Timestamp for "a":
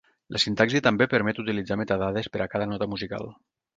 2.47-2.49